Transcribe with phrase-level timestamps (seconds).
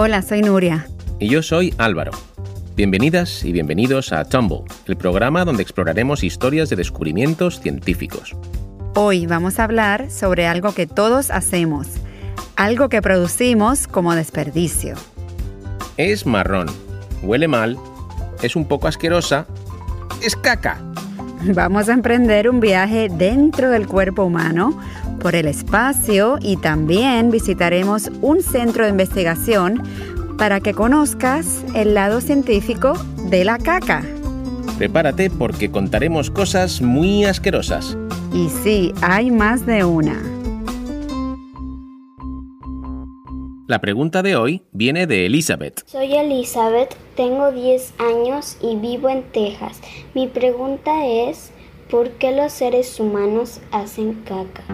[0.00, 0.86] Hola, soy Nuria.
[1.18, 2.12] Y yo soy Álvaro.
[2.76, 8.36] Bienvenidas y bienvenidos a Tumble, el programa donde exploraremos historias de descubrimientos científicos.
[8.94, 11.88] Hoy vamos a hablar sobre algo que todos hacemos,
[12.54, 14.94] algo que producimos como desperdicio.
[15.96, 16.68] Es marrón,
[17.24, 17.76] huele mal,
[18.40, 19.48] es un poco asquerosa,
[20.22, 20.80] es caca.
[21.54, 24.78] Vamos a emprender un viaje dentro del cuerpo humano
[25.20, 29.82] por el espacio y también visitaremos un centro de investigación
[30.36, 32.92] para que conozcas el lado científico
[33.28, 34.04] de la caca.
[34.78, 37.96] Prepárate porque contaremos cosas muy asquerosas.
[38.32, 40.37] Y sí, hay más de una.
[43.68, 45.82] La pregunta de hoy viene de Elizabeth.
[45.84, 49.82] Soy Elizabeth, tengo 10 años y vivo en Texas.
[50.14, 51.50] Mi pregunta es,
[51.90, 54.64] ¿por qué los seres humanos hacen caca?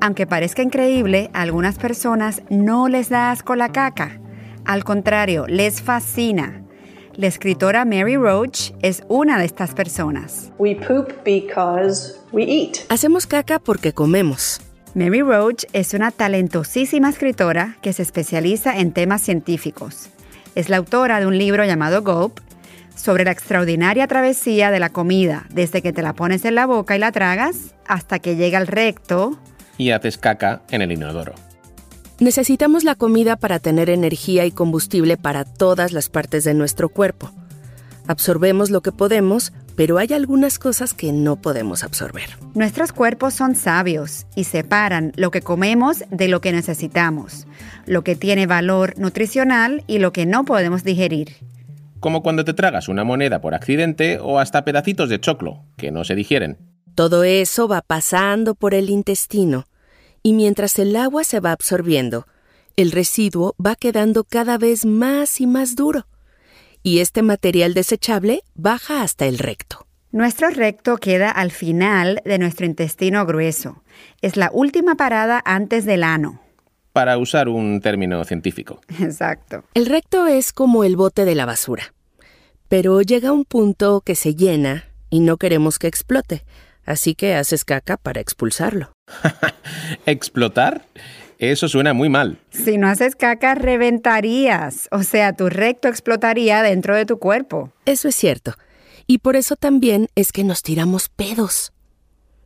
[0.00, 4.18] Aunque parezca increíble, a algunas personas no les da asco la caca.
[4.64, 6.64] Al contrario, les fascina.
[7.16, 10.50] La escritora Mary Roach es una de estas personas.
[10.56, 12.78] We poop because we eat.
[12.88, 14.62] Hacemos caca porque comemos.
[14.94, 20.08] Mary Roach es una talentosísima escritora que se especializa en temas científicos.
[20.56, 22.40] Es la autora de un libro llamado Gulp
[22.96, 26.96] sobre la extraordinaria travesía de la comida, desde que te la pones en la boca
[26.96, 29.38] y la tragas hasta que llega al recto
[29.78, 31.34] y haces caca en el inodoro.
[32.18, 37.30] Necesitamos la comida para tener energía y combustible para todas las partes de nuestro cuerpo.
[38.08, 42.36] Absorbemos lo que podemos, pero hay algunas cosas que no podemos absorber.
[42.52, 47.46] Nuestros cuerpos son sabios y separan lo que comemos de lo que necesitamos,
[47.86, 51.30] lo que tiene valor nutricional y lo que no podemos digerir.
[51.98, 56.04] Como cuando te tragas una moneda por accidente o hasta pedacitos de choclo, que no
[56.04, 56.58] se digieren.
[56.94, 59.64] Todo eso va pasando por el intestino
[60.22, 62.26] y mientras el agua se va absorbiendo,
[62.76, 66.04] el residuo va quedando cada vez más y más duro
[66.82, 69.86] y este material desechable baja hasta el recto.
[70.12, 73.82] Nuestro recto queda al final de nuestro intestino grueso.
[74.22, 76.40] Es la última parada antes del ano.
[76.92, 78.80] Para usar un término científico.
[79.00, 79.62] Exacto.
[79.74, 81.94] El recto es como el bote de la basura.
[82.68, 86.44] Pero llega un punto que se llena y no queremos que explote,
[86.84, 88.92] así que haces caca para expulsarlo.
[90.06, 90.82] ¿Explotar?
[91.40, 92.38] Eso suena muy mal.
[92.50, 94.88] Si no haces caca, reventarías.
[94.92, 97.72] O sea, tu recto explotaría dentro de tu cuerpo.
[97.86, 98.52] Eso es cierto.
[99.06, 101.72] Y por eso también es que nos tiramos pedos.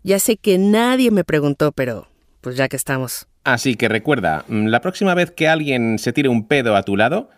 [0.04, 2.06] Ya sé que nadie me preguntó, pero
[2.40, 3.26] pues ya que estamos.
[3.42, 6.96] Así que recuerda, mm, la próxima vez que alguien se tire un pedo a tu
[6.96, 7.30] lado,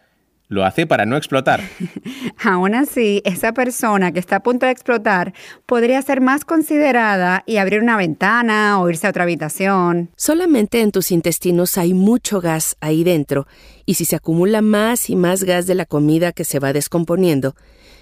[0.48, 1.60] lo hace para no explotar.
[2.44, 5.34] Aún así, esa persona que está a punto de explotar
[5.66, 10.10] podría ser más considerada y abrir una ventana o irse a otra habitación.
[10.16, 13.46] Solamente en tus intestinos hay mucho gas ahí dentro,
[13.84, 17.54] y si se acumula más y más gas de la comida que se va descomponiendo,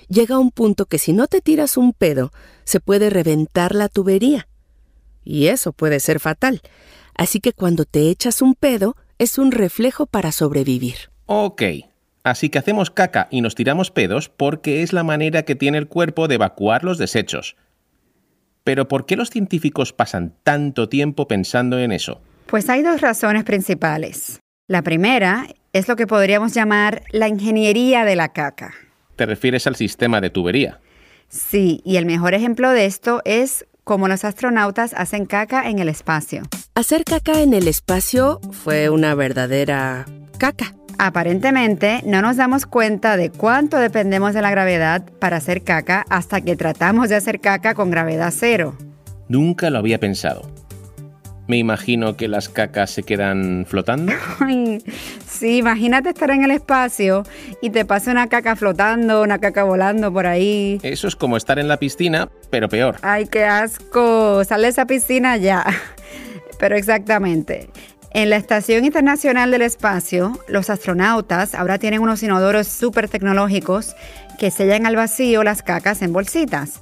[0.08, 2.32] llega un punto que si no te tiras un pedo,
[2.64, 4.48] se puede reventar la tubería.
[5.24, 6.60] Y eso puede ser fatal.
[7.16, 11.10] Así que cuando te echas un pedo, es un reflejo para sobrevivir.
[11.26, 11.62] Ok,
[12.24, 15.88] Así que hacemos caca y nos tiramos pedos porque es la manera que tiene el
[15.88, 17.54] cuerpo de evacuar los desechos.
[18.64, 22.22] Pero ¿por qué los científicos pasan tanto tiempo pensando en eso?
[22.46, 24.40] Pues hay dos razones principales.
[24.66, 28.72] La primera es lo que podríamos llamar la ingeniería de la caca.
[29.16, 30.80] ¿Te refieres al sistema de tubería?
[31.28, 35.90] Sí, y el mejor ejemplo de esto es cómo los astronautas hacen caca en el
[35.90, 36.42] espacio.
[36.74, 40.74] Hacer caca en el espacio fue una verdadera caca.
[40.98, 46.40] Aparentemente, no nos damos cuenta de cuánto dependemos de la gravedad para hacer caca hasta
[46.40, 48.76] que tratamos de hacer caca con gravedad cero.
[49.28, 50.42] Nunca lo había pensado.
[51.46, 54.12] Me imagino que las cacas se quedan flotando.
[55.28, 57.24] sí, imagínate estar en el espacio
[57.60, 60.78] y te pasa una caca flotando, una caca volando por ahí.
[60.82, 62.96] Eso es como estar en la piscina, pero peor.
[63.02, 64.42] Ay, qué asco.
[64.44, 65.66] Sale de esa piscina ya.
[66.58, 67.68] Pero exactamente.
[68.14, 73.96] En la Estación Internacional del Espacio, los astronautas ahora tienen unos inodoros súper tecnológicos
[74.38, 76.80] que sellan al vacío las cacas en bolsitas.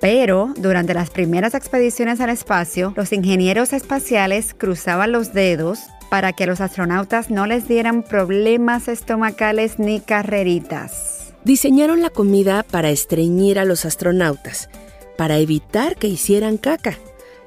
[0.00, 6.44] Pero durante las primeras expediciones al espacio, los ingenieros espaciales cruzaban los dedos para que
[6.44, 11.34] a los astronautas no les dieran problemas estomacales ni carreritas.
[11.44, 14.70] Diseñaron la comida para estreñir a los astronautas,
[15.18, 16.96] para evitar que hicieran caca.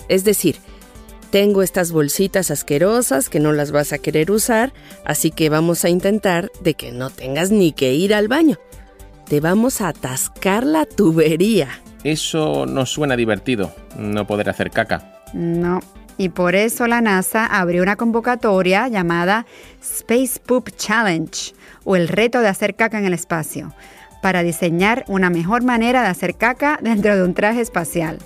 [0.10, 0.58] Es decir,
[1.26, 4.74] tengo estas bolsitas asquerosas que no las vas a querer usar,
[5.04, 8.58] así que vamos a intentar de que no tengas ni que ir al baño.
[9.28, 11.70] Te vamos a atascar la tubería.
[12.04, 15.24] Eso no suena divertido, no poder hacer caca.
[15.34, 15.80] No,
[16.18, 19.46] Y por eso la NASA abrió una convocatoria llamada
[19.82, 23.74] Space Poop Challenge o el reto de hacer caca en el espacio
[24.22, 28.20] para diseñar una mejor manera de hacer caca dentro de un traje espacial.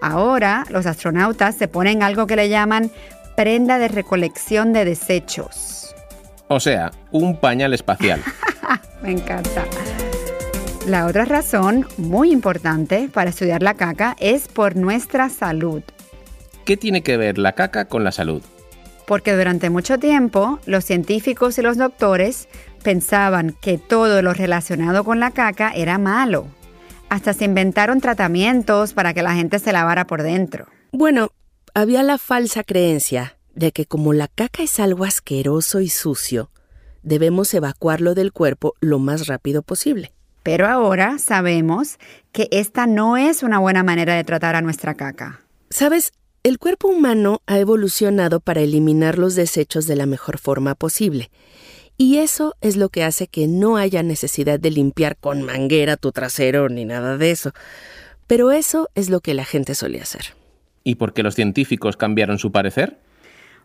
[0.00, 2.90] Ahora los astronautas se ponen algo que le llaman
[3.36, 5.94] prenda de recolección de desechos.
[6.48, 8.22] O sea, un pañal espacial.
[9.02, 9.64] Me encanta.
[10.86, 15.82] La otra razón muy importante para estudiar la caca es por nuestra salud.
[16.64, 18.42] ¿Qué tiene que ver la caca con la salud?
[19.06, 22.48] Porque durante mucho tiempo los científicos y los doctores
[22.82, 26.46] pensaban que todo lo relacionado con la caca era malo.
[27.10, 30.66] Hasta se inventaron tratamientos para que la gente se lavara por dentro.
[30.92, 31.30] Bueno,
[31.74, 36.50] había la falsa creencia de que como la caca es algo asqueroso y sucio,
[37.02, 40.12] debemos evacuarlo del cuerpo lo más rápido posible.
[40.44, 41.98] Pero ahora sabemos
[42.30, 45.40] que esta no es una buena manera de tratar a nuestra caca.
[45.68, 51.30] Sabes, el cuerpo humano ha evolucionado para eliminar los desechos de la mejor forma posible.
[52.00, 56.12] Y eso es lo que hace que no haya necesidad de limpiar con manguera tu
[56.12, 57.52] trasero ni nada de eso.
[58.26, 60.34] Pero eso es lo que la gente suele hacer.
[60.82, 62.96] ¿Y por qué los científicos cambiaron su parecer?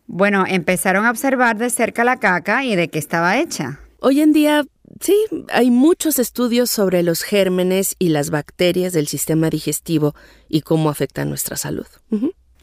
[0.05, 3.79] Bueno, empezaron a observar de cerca la caca y de qué estaba hecha.
[4.01, 4.65] Hoy en día,
[4.99, 5.15] sí,
[5.47, 10.13] hay muchos estudios sobre los gérmenes y las bacterias del sistema digestivo
[10.49, 11.88] y cómo afectan nuestra salud.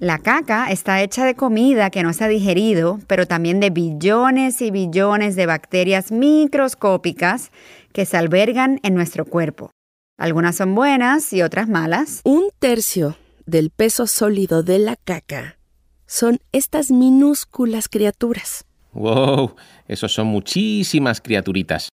[0.02, 4.60] La caca está hecha de comida que no se ha digerido, pero también de billones
[4.60, 7.52] y billones de bacterias microscópicas
[7.92, 9.70] que se albergan en nuestro cuerpo.
[10.18, 12.20] Algunas son buenas y otras malas.
[12.24, 13.16] Un tercio
[13.46, 15.56] del peso sólido de la caca
[16.04, 18.64] son estas minúsculas criaturas.
[18.94, 19.54] ¡Wow!
[19.86, 21.88] Esos son muchísimas criaturitas.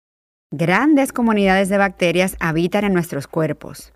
[0.50, 3.92] Grandes comunidades de bacterias habitan en nuestros cuerpos.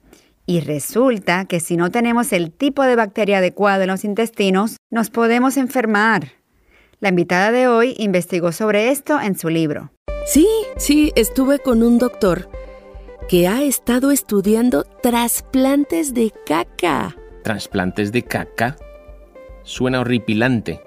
[0.46, 5.10] Y resulta que si no tenemos el tipo de bacteria adecuado en los intestinos, nos
[5.10, 6.34] podemos enfermar.
[7.00, 9.92] La invitada de hoy investigó sobre esto en su libro.
[10.26, 10.48] Sí,
[10.78, 12.50] sí, estuve con un doctor
[13.28, 17.16] que ha estado estudiando trasplantes de caca.
[17.44, 18.76] ¿Trasplantes de caca?
[19.64, 20.82] Suena horripilante.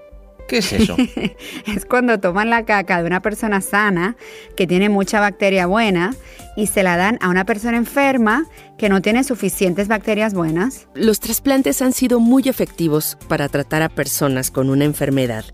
[0.49, 0.97] ¿Qué es eso?
[1.67, 4.17] es cuando toman la caca de una persona sana
[4.57, 6.15] que tiene mucha bacteria buena
[6.57, 8.47] y se la dan a una persona enferma
[8.77, 10.89] que no tiene suficientes bacterias buenas.
[10.95, 15.45] Los trasplantes han sido muy efectivos para tratar a personas con una enfermedad,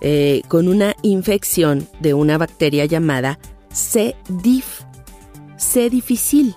[0.00, 3.38] eh, con una infección de una bacteria llamada
[3.72, 4.14] C.
[4.28, 4.82] diff,
[5.56, 5.88] C.
[5.88, 6.54] difícil.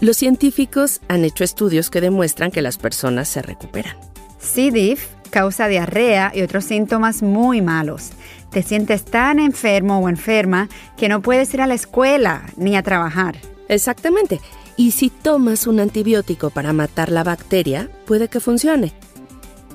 [0.00, 3.96] Los científicos han hecho estudios que demuestran que las personas se recuperan.
[4.38, 4.70] C.
[4.70, 8.10] diff causa diarrea y otros síntomas muy malos.
[8.50, 12.82] Te sientes tan enfermo o enferma que no puedes ir a la escuela ni a
[12.82, 13.36] trabajar.
[13.68, 14.40] Exactamente.
[14.76, 18.92] Y si tomas un antibiótico para matar la bacteria, puede que funcione.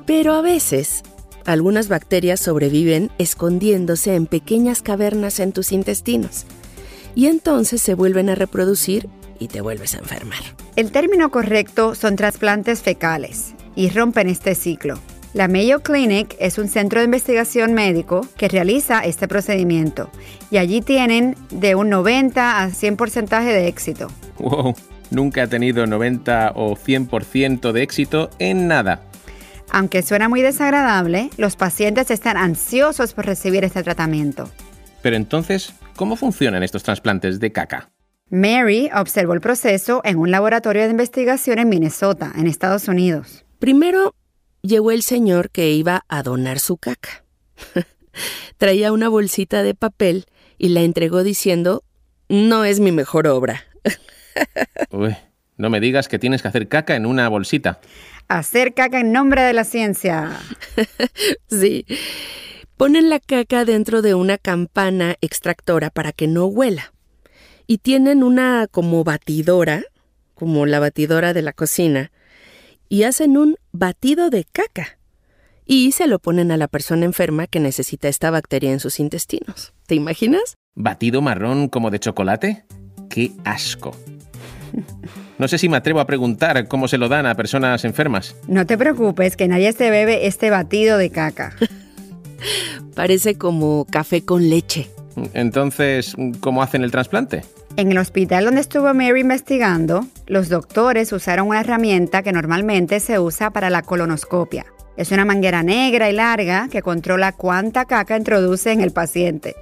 [0.06, 1.04] Pero a veces,
[1.46, 6.46] algunas bacterias sobreviven escondiéndose en pequeñas cavernas en tus intestinos.
[7.16, 9.10] Y entonces se vuelven a reproducir
[9.40, 10.40] y te vuelves a enfermar.
[10.76, 15.00] El término correcto son trasplantes fecales y rompen este ciclo.
[15.34, 20.10] La Mayo Clinic es un centro de investigación médico que realiza este procedimiento
[20.50, 24.08] y allí tienen de un 90 a 100% de éxito.
[24.40, 24.76] ¡Wow!
[25.10, 29.04] Nunca ha tenido 90 o 100% de éxito en nada.
[29.70, 34.50] Aunque suena muy desagradable, los pacientes están ansiosos por recibir este tratamiento.
[35.02, 37.90] Pero entonces, ¿cómo funcionan estos trasplantes de caca?
[38.30, 43.46] Mary observó el proceso en un laboratorio de investigación en Minnesota, en Estados Unidos.
[43.60, 44.14] Primero,
[44.62, 47.24] llegó el señor que iba a donar su caca.
[48.58, 50.26] Traía una bolsita de papel
[50.58, 51.84] y la entregó diciendo,
[52.30, 53.64] no es mi mejor obra.
[54.92, 55.16] Uy,
[55.58, 57.80] no me digas que tienes que hacer caca en una bolsita.
[58.28, 60.32] Hacer caca en nombre de la ciencia.
[61.50, 61.86] sí.
[62.78, 66.94] Ponen la caca dentro de una campana extractora para que no huela.
[67.68, 69.84] Y tienen una como batidora,
[70.34, 72.12] como la batidora de la cocina,
[72.92, 75.00] y hacen un batido de caca.
[75.66, 79.72] Y se lo ponen a la persona enferma que necesita esta bacteria en sus intestinos.
[79.88, 80.58] ¿Te imaginas?
[80.76, 82.66] ¿Batido marrón como de chocolate?
[83.10, 83.96] ¡Qué asco!
[85.38, 88.36] No sé si me atrevo a preguntar cómo se lo dan a personas enfermas.
[88.50, 91.56] No te preocupes, que nadie se bebe este batido de caca.
[92.94, 94.90] Parece como café con leche.
[95.34, 97.44] Entonces, ¿cómo hacen el trasplante?
[97.78, 103.18] En el hospital donde estuvo Mary investigando, los doctores usaron una herramienta que normalmente se
[103.18, 104.66] usa para la colonoscopia.
[104.98, 109.56] Es una manguera negra y larga que controla cuánta caca introduce en el paciente.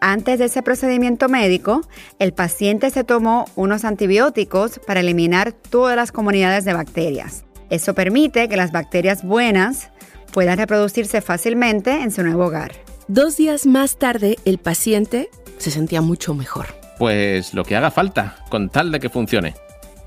[0.00, 1.82] Antes de ese procedimiento médico,
[2.18, 7.44] el paciente se tomó unos antibióticos para eliminar todas las comunidades de bacterias.
[7.70, 9.90] Eso permite que las bacterias buenas
[10.32, 12.72] puedan reproducirse fácilmente en su nuevo hogar.
[13.06, 16.77] Dos días más tarde, el paciente se sentía mucho mejor.
[16.98, 19.54] Pues lo que haga falta, con tal de que funcione.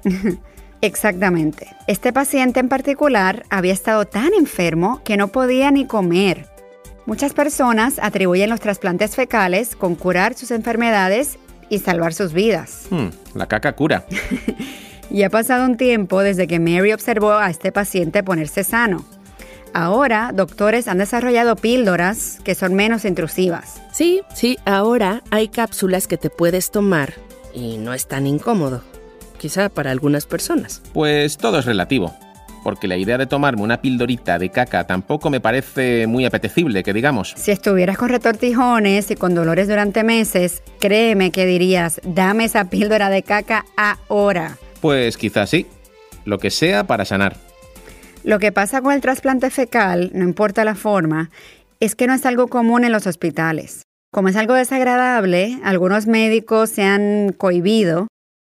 [0.81, 1.67] Exactamente.
[1.88, 6.48] Este paciente en particular había estado tan enfermo que no podía ni comer.
[7.05, 11.38] Muchas personas atribuyen los trasplantes fecales con curar sus enfermedades
[11.69, 12.88] y salvar sus vidas.
[12.89, 14.05] Hmm, la caca cura.
[15.10, 19.05] y ha pasado un tiempo desde que Mary observó a este paciente ponerse sano.
[19.73, 23.81] Ahora, doctores han desarrollado píldoras que son menos intrusivas.
[23.91, 27.13] Sí, sí, ahora hay cápsulas que te puedes tomar
[27.53, 28.83] y no es tan incómodo.
[29.37, 30.81] Quizá para algunas personas.
[30.93, 32.13] Pues todo es relativo
[32.63, 36.93] porque la idea de tomarme una pildorita de caca tampoco me parece muy apetecible, que
[36.93, 37.33] digamos.
[37.35, 43.09] Si estuvieras con retortijones y con dolores durante meses, créeme que dirías, dame esa píldora
[43.09, 44.57] de caca ahora.
[44.79, 45.67] Pues quizás sí,
[46.25, 47.50] lo que sea para sanar.
[48.23, 51.29] Lo que pasa con el trasplante fecal, no importa la forma,
[51.79, 53.83] es que no es algo común en los hospitales.
[54.11, 58.07] Como es algo desagradable, algunos médicos se han cohibido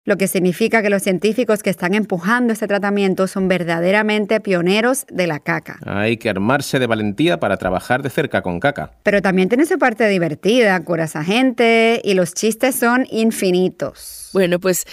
[0.06, 5.26] lo que significa que los científicos que están empujando este tratamiento son verdaderamente pioneros de
[5.26, 5.78] la caca.
[5.84, 8.92] Hay que armarse de valentía para trabajar de cerca con caca.
[9.02, 14.30] Pero también tiene su parte divertida, curas a gente y los chistes son infinitos.
[14.32, 14.86] Bueno, pues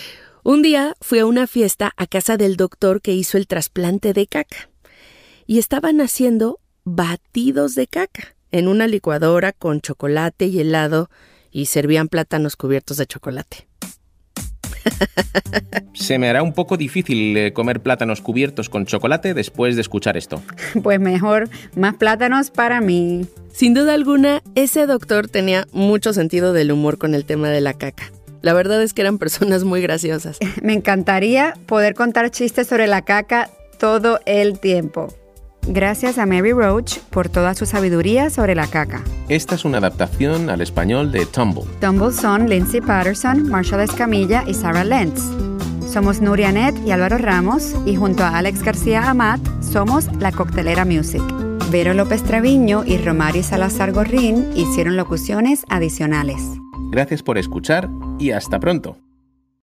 [0.47, 4.27] un día fui a una fiesta a casa del doctor que hizo el trasplante de
[4.27, 4.69] caca
[5.45, 11.09] y estaban haciendo batidos de caca en una licuadora con chocolate y helado
[11.51, 13.67] y servían plátanos cubiertos de chocolate.
[15.93, 20.15] Se me hará un poco difícil eh, comer plátanos cubiertos con chocolate después de escuchar
[20.15, 20.41] esto.
[20.81, 23.25] Pues mejor, más plátanos para mí.
[23.51, 27.73] Sin duda alguna, ese doctor tenía mucho sentido del humor con el tema de la
[27.73, 28.13] caca.
[28.41, 30.37] La verdad es que eran personas muy graciosas.
[30.61, 35.13] Me encantaría poder contar chistes sobre la caca todo el tiempo.
[35.69, 39.03] Gracias a Mary Roach por toda su sabiduría sobre la caca.
[39.27, 41.63] Esta es una adaptación al español de Tumble.
[41.81, 45.21] Tumble son Lindsay Patterson, Marshall Escamilla y Sarah Lentz.
[45.91, 50.85] Somos Nuria Net y Álvaro Ramos y junto a Alex García Amat somos La Coctelera
[50.85, 51.23] Music.
[51.69, 56.41] Vero López Traviño y Romario Salazar Gorrín hicieron locuciones adicionales.
[56.91, 58.97] Gracias por escuchar y hasta pronto.